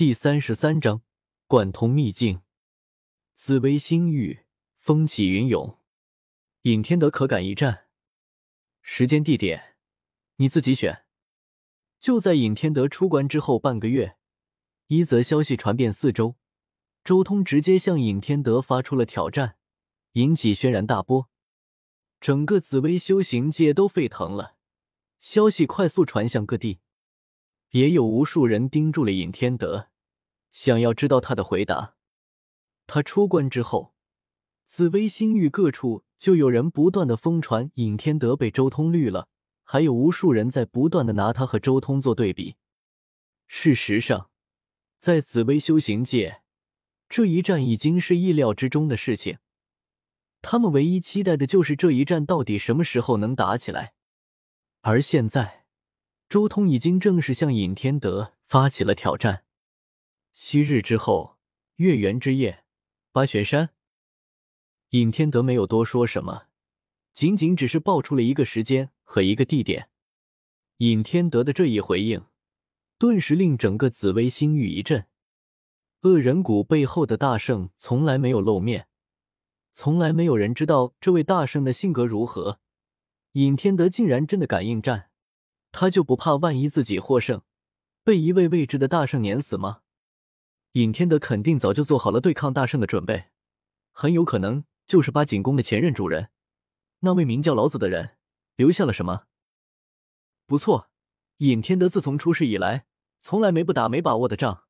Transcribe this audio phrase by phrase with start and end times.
[0.00, 1.02] 第三十三章
[1.46, 2.40] 贯通秘境。
[3.34, 4.46] 紫薇星域，
[4.78, 5.78] 风起云涌。
[6.62, 7.84] 尹天德可敢一战，
[8.80, 9.76] 时间地点
[10.36, 11.04] 你自己选。
[11.98, 14.16] 就在尹天德出关之后半个月，
[14.86, 16.36] 一则消息传遍四周，
[17.04, 19.58] 周通直接向尹天德发出了挑战，
[20.12, 21.28] 引起轩然大波，
[22.18, 24.56] 整个紫薇修行界都沸腾了。
[25.18, 26.80] 消息快速传向各地，
[27.72, 29.89] 也有无数人盯住了尹天德。
[30.50, 31.94] 想要知道他的回答。
[32.86, 33.94] 他出关之后，
[34.64, 39.28] 紫薇星域各处就有人不断的疯传尹天德被周通绿了，
[39.62, 42.56] 还有无数人在不断的拿他和周通做对比。
[43.46, 44.30] 事实上，
[44.98, 46.42] 在紫薇修行界，
[47.08, 49.38] 这一战已经是意料之中的事情。
[50.42, 53.94] 他们唯一期待的就是这一战到底什么时候能打起来。
[54.80, 55.66] 而现在，
[56.28, 59.44] 周通已经正式向尹天德发起了挑战。
[60.42, 61.36] 七日之后，
[61.76, 62.64] 月圆之夜，
[63.12, 63.74] 八玄山。
[64.88, 66.46] 尹天德没有多说什么，
[67.12, 69.90] 仅仅只是报出了一个时间和一个地点。
[70.78, 72.24] 尹天德的这一回应，
[72.98, 75.06] 顿时令整个紫薇星域一震。
[76.00, 78.88] 恶人谷背后的大圣从来没有露面，
[79.74, 82.60] 从来没有人知道这位大圣的性格如何。
[83.32, 85.10] 尹天德竟然真的敢应战，
[85.70, 87.42] 他就不怕万一自己获胜，
[88.02, 89.82] 被一位未知的大圣碾死吗？
[90.74, 93.30] 尹天德肯定早就做好了对抗大圣的准备，
[93.90, 96.30] 很有可能就是八景宫的前任主人，
[97.00, 98.16] 那位名叫老子的人
[98.54, 99.24] 留下了什么？
[100.46, 100.88] 不错，
[101.38, 102.86] 尹天德自从出世以来，
[103.20, 104.66] 从来没不打没把握的仗。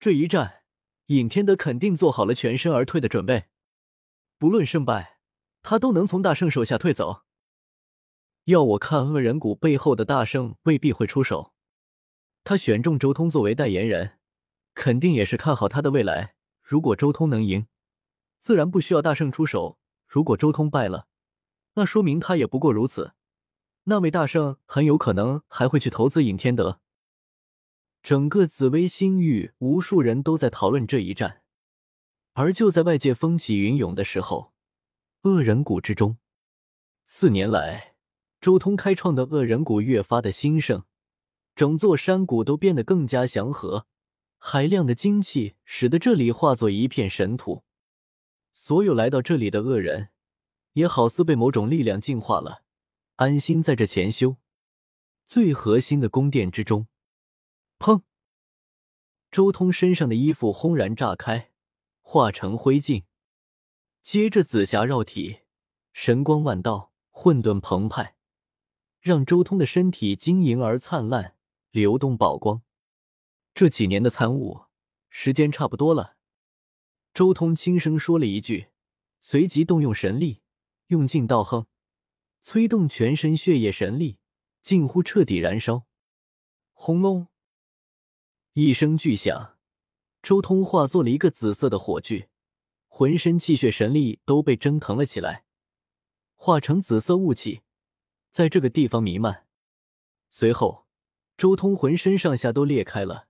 [0.00, 0.62] 这一战，
[1.08, 3.48] 尹天德肯定做好了全身而退的准备，
[4.38, 5.18] 不论胜败，
[5.60, 7.24] 他都能从大圣手下退走。
[8.44, 11.52] 要我看，恶人谷背后的大圣未必会出手，
[12.42, 14.18] 他选中周通作为代言人。
[14.82, 16.34] 肯定也是看好他的未来。
[16.60, 17.68] 如果周通能赢，
[18.40, 21.06] 自然不需要大圣出手；如果周通败了，
[21.74, 23.12] 那说明他也不过如此。
[23.84, 26.80] 那位大圣很有可能还会去投资尹天德。
[28.02, 31.42] 整个紫薇星域，无数人都在讨论这一战。
[32.32, 34.52] 而就在外界风起云涌的时候，
[35.22, 36.16] 恶人谷之中，
[37.04, 37.94] 四年来，
[38.40, 40.82] 周通开创的恶人谷越发的兴盛，
[41.54, 43.86] 整座山谷都变得更加祥和。
[44.44, 47.62] 海量的精气使得这里化作一片神土，
[48.52, 50.08] 所有来到这里的恶人，
[50.72, 52.64] 也好似被某种力量净化了，
[53.16, 54.38] 安心在这潜修。
[55.26, 56.88] 最核心的宫殿之中，
[57.78, 58.02] 砰！
[59.30, 61.52] 周通身上的衣服轰然炸开，
[62.00, 63.04] 化成灰烬，
[64.02, 65.42] 接着紫霞绕体，
[65.92, 68.16] 神光万道，混沌澎湃，
[68.98, 71.36] 让周通的身体晶莹而灿烂，
[71.70, 72.62] 流动宝光。
[73.54, 74.62] 这几年的参悟，
[75.10, 76.16] 时间差不多了。
[77.12, 78.68] 周通轻声说了一句，
[79.20, 80.40] 随即动用神力，
[80.86, 81.66] 用尽道哼，
[82.40, 84.18] 催动全身血液神力，
[84.62, 85.86] 近乎彻底燃烧。
[86.72, 87.28] 轰隆！
[88.54, 89.58] 一声巨响，
[90.22, 92.30] 周通化作了一个紫色的火炬，
[92.88, 95.44] 浑身气血神力都被蒸腾了起来，
[96.36, 97.60] 化成紫色雾气，
[98.30, 99.46] 在这个地方弥漫。
[100.30, 100.86] 随后，
[101.36, 103.28] 周通浑身上下都裂开了。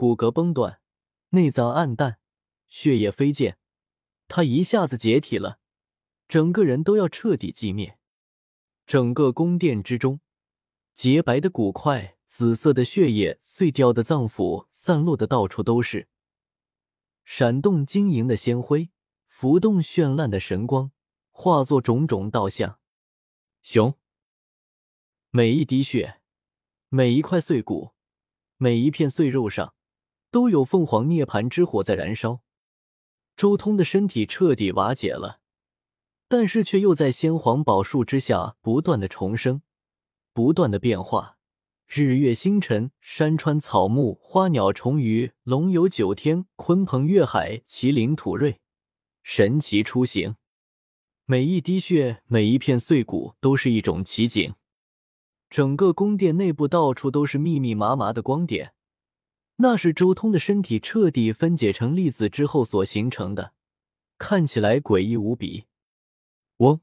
[0.00, 0.80] 骨骼崩断，
[1.28, 2.20] 内脏暗淡，
[2.68, 3.58] 血液飞溅，
[4.28, 5.58] 他一下子解体了，
[6.26, 7.98] 整个人都要彻底寂灭。
[8.86, 10.22] 整个宫殿之中，
[10.94, 16.08] 洁白的骨块、紫色的血液、碎掉的脏腑散落的到处都是，
[17.22, 18.88] 闪动晶莹的鲜辉，
[19.26, 20.92] 浮动绚烂的神光，
[21.30, 22.80] 化作种种道像。
[23.60, 23.98] 熊，
[25.28, 26.22] 每一滴血，
[26.88, 27.90] 每一块碎骨，
[28.56, 29.74] 每一片碎肉上。
[30.30, 32.40] 都有凤凰涅槃之火在燃烧，
[33.36, 35.40] 周通的身体彻底瓦解了，
[36.28, 39.62] 但是却又在先皇宝树之下不断的重生，
[40.32, 41.36] 不断的变化。
[41.88, 48.60] 日月星辰、山川草木、花鸟虫鱼、龙游九天、鲲鹏跃海、麒麟吐瑞，
[49.24, 50.36] 神奇出行。
[51.24, 54.54] 每一滴血，每一片碎骨，都是一种奇景。
[55.48, 58.72] 整个宫殿内部到处都是密密麻麻的光点。
[59.62, 63.52] 那是周通的身体彻底分解成粒子之后所形成的，
[64.16, 65.66] 看起来诡异无比。
[66.56, 66.80] 嗡，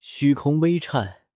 [0.00, 1.26] 虚空微颤，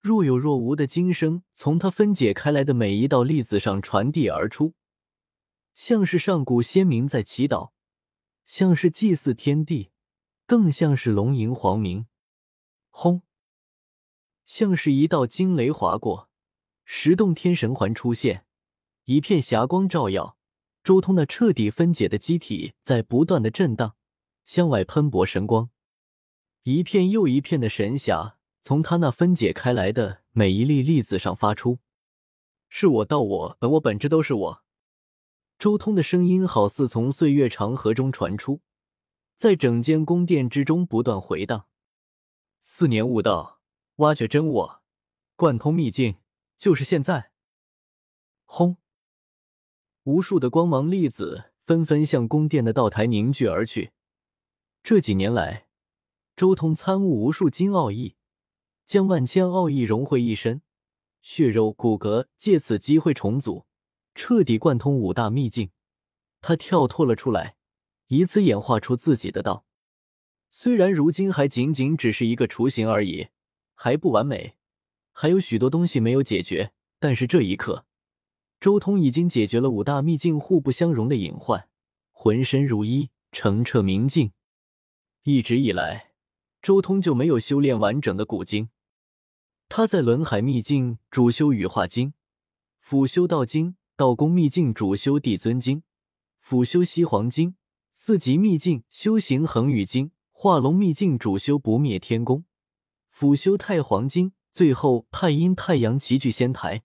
[0.00, 4.72] 若有若无的金声从他分解开来的每一道粒子上传递而出，
[5.74, 7.72] 像是上古先民在祈祷，
[8.46, 9.90] 像是祭祀天地，
[10.46, 12.06] 更像是龙吟黄鸣。
[12.88, 13.20] 轰，
[14.46, 16.30] 像是一道惊雷划过，
[16.86, 18.46] 十洞天神环出现。
[19.04, 20.36] 一片霞光照耀，
[20.84, 23.96] 周通那彻底分解的机体在不断的震荡，
[24.44, 25.70] 向外喷薄神光，
[26.62, 31.80] 一片又一片的神霞从他那分解开来的每一粒粒子上发出。
[32.68, 34.62] 是我道我本我本质都是我。
[35.58, 38.60] 周通的声音好似从岁月长河中传出，
[39.34, 41.66] 在整间宫殿之中不断回荡。
[42.60, 43.60] 四年悟道，
[43.96, 44.82] 挖掘真我，
[45.34, 46.18] 贯通秘境，
[46.56, 47.32] 就是现在。
[48.44, 48.76] 轰！
[50.04, 53.92] 无数的光芒粒子纷纷向宫殿的道台凝聚而去。
[54.82, 55.68] 这几年来，
[56.34, 58.16] 周通参悟无数金奥义，
[58.84, 60.62] 将万千奥义融汇一身，
[61.20, 63.64] 血肉骨骼借此机会重组，
[64.16, 65.70] 彻底贯通五大秘境。
[66.40, 67.54] 他跳脱了出来，
[68.08, 69.64] 以此演化出自己的道。
[70.50, 73.28] 虽然如今还仅仅只是一个雏形而已，
[73.74, 74.56] 还不完美，
[75.12, 77.86] 还有许多东西没有解决，但是这一刻。
[78.62, 81.68] 周通已经解决了五大秘境互不相容的隐患，
[82.12, 84.30] 浑身如一，澄澈明净。
[85.24, 86.12] 一直以来，
[86.62, 88.68] 周通就没有修炼完整的古经。
[89.68, 92.14] 他在轮海秘境主修羽化经，
[92.78, 95.82] 辅修道经；道宫秘境主修帝尊经，
[96.38, 97.54] 辅修西黄经；
[97.92, 102.44] 四级秘境修行恒宇经，化龙秘境主修不灭天宫，
[103.10, 104.34] 辅修太黄经。
[104.52, 106.84] 最后，太阴太阳齐聚仙台。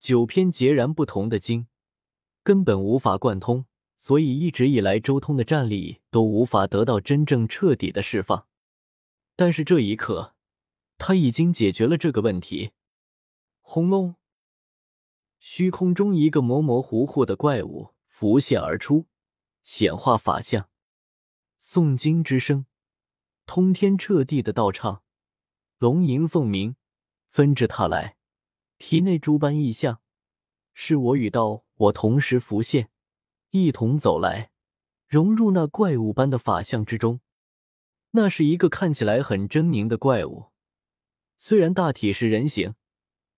[0.00, 1.66] 九篇截然不同的经，
[2.42, 3.66] 根本无法贯通，
[3.98, 8.46] 所以一直以来周通的战力都无法得到真正彻底的释放。
[9.36, 10.34] 但是这一刻，
[10.96, 12.70] 他已经解决了这个问题。
[13.60, 14.14] 轰隆！
[15.38, 19.06] 虚空中一个模模糊糊的怪物浮现而出，
[19.62, 20.68] 显化法相。
[21.60, 22.64] 诵经之声，
[23.44, 25.02] 通天彻地的道唱，
[25.76, 26.74] 龙吟凤鸣，
[27.28, 28.16] 纷至沓来。
[28.80, 30.00] 体内诸般异象，
[30.72, 32.88] 是我与道我同时浮现，
[33.50, 34.52] 一同走来，
[35.06, 37.20] 融入那怪物般的法相之中。
[38.12, 40.46] 那是一个看起来很狰狞的怪物，
[41.36, 42.74] 虽然大体是人形，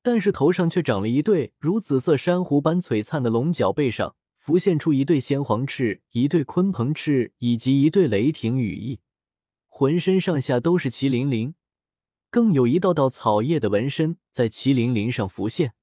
[0.00, 9.00] 但是头上却长了一对如紫色珊瑚般璀璨的龙角，背上浮现出一对仙黄翅、一对鲲鹏翅以及一对雷霆羽翼，
[9.66, 11.56] 浑身上下都是麒麟鳞。
[12.32, 15.74] 更有一道道草叶的纹身在麒麟鳞上浮现，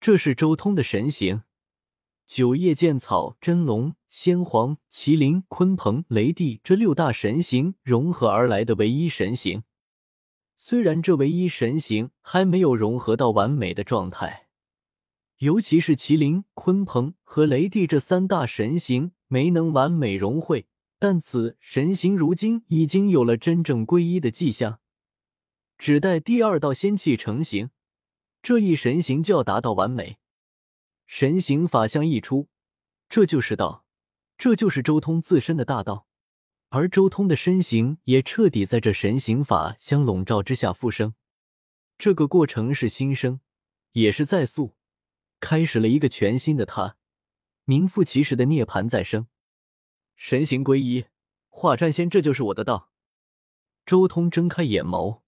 [0.00, 1.42] 这是周通的神形——
[2.26, 9.64] 九叶剑草、真龙、仙皇、麒麟、鲲鹏、雷帝这六大神形融合而来的唯一神形。
[10.56, 14.48] 虽然这唯一神形还没有融合到完美的状态，
[15.36, 20.66] 尤其是麒麟、鲲鹏和雷帝这三大神形没能完美融汇，
[20.98, 24.80] 但此神形如今已经有了真正归一的迹象。
[25.78, 27.70] 只待第二道仙气成型，
[28.42, 30.18] 这一神形就要达到完美。
[31.06, 32.48] 神形法相一出，
[33.08, 33.86] 这就是道，
[34.36, 36.06] 这就是周通自身的大道。
[36.70, 41.14] 而周通的身形也彻底在这神形法相笼罩之下复生。
[41.96, 43.40] 这个过程是新生，
[43.92, 44.76] 也是再塑，
[45.40, 46.98] 开始了一个全新的他，
[47.64, 49.28] 名副其实的涅槃再生。
[50.16, 51.06] 神形归一，
[51.48, 52.90] 化战仙，这就是我的道。
[53.86, 55.22] 周通睁开眼眸。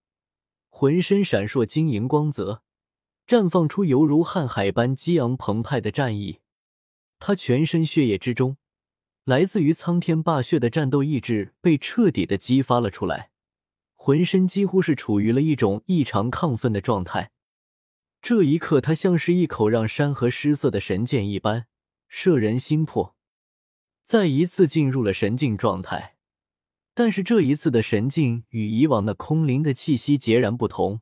[0.71, 2.63] 浑身闪烁晶莹光泽，
[3.27, 6.41] 绽放出犹如瀚海般激昂澎湃的战意。
[7.19, 8.57] 他全身血液之中，
[9.25, 13.31] 来自于苍天霸血的战斗意志被彻底的激发了出来，
[13.95, 17.33] 浑身几乎是处于了一种异常亢奋的状态。
[18.23, 21.67] 这一刻，他像是一口让山河失色的神剑一般，
[22.09, 23.15] 摄人心魄。
[24.03, 26.17] 再一次进入了神境状态。
[26.95, 31.01] 但是这一次的神境与以往那空灵的气息截然不同，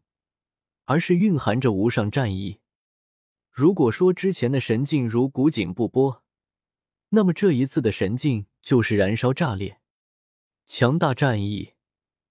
[0.84, 2.60] 而是蕴含着无上战意。
[3.50, 6.22] 如果说之前的神境如古井不波，
[7.08, 9.80] 那么这一次的神境就是燃烧炸裂，
[10.66, 11.74] 强大战意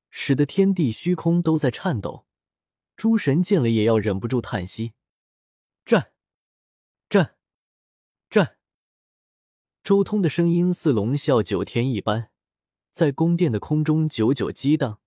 [0.09, 2.25] 使得天地虚空都在颤抖。
[2.95, 4.93] 诸神见了也要忍不住叹息：
[5.85, 6.13] 战，
[7.09, 7.35] 战，
[8.29, 8.57] 战！
[9.83, 12.31] 周通的声音似龙啸九天一般。
[12.97, 14.99] 在宫殿的空中久久激荡，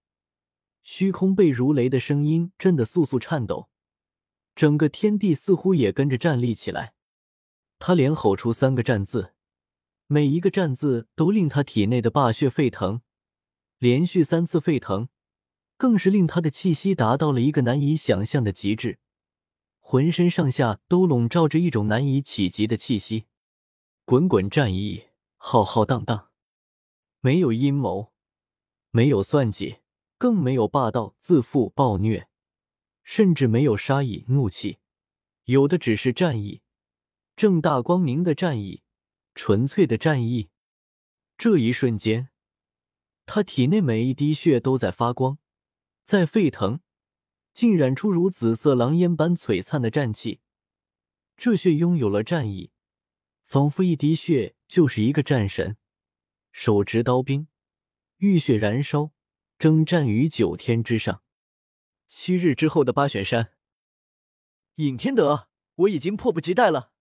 [0.84, 3.68] 虚空被如雷的声音震得簌簌颤抖，
[4.54, 6.94] 整个天地似乎也跟着站立起来。
[7.80, 9.32] 他连吼出三个“战”字，
[10.06, 13.00] 每一个“战”字都令他体内的霸血沸腾，
[13.78, 15.08] 连续三次沸腾，
[15.76, 19.00] 更是令他的气息达到了一个难以想象的极致，
[19.80, 23.24] 浑身上下都笼罩着一种难以企及的气息，
[24.04, 25.06] 滚滚战意，
[25.36, 26.29] 浩浩荡荡。
[27.22, 28.12] 没有阴谋，
[28.90, 29.80] 没有算计，
[30.16, 32.28] 更没有霸道、自负、暴虐，
[33.02, 34.78] 甚至没有杀意、怒气，
[35.44, 36.62] 有的只是战意，
[37.36, 38.82] 正大光明的战意，
[39.34, 40.48] 纯粹的战意。
[41.36, 42.30] 这一瞬间，
[43.26, 45.36] 他体内每一滴血都在发光，
[46.02, 46.80] 在沸腾，
[47.52, 50.40] 浸染出如紫色狼烟般璀璨的战气。
[51.36, 52.70] 这血拥有了战意，
[53.44, 55.76] 仿佛一滴血就是一个战神，
[56.52, 57.48] 手执刀兵，
[58.18, 59.12] 浴血燃烧，
[59.58, 61.22] 征战于九天之上。
[62.06, 63.52] 七日之后的八玄山，
[64.76, 66.92] 尹天德，我已经迫不及待了。